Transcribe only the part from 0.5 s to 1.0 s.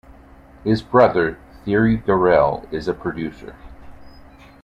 His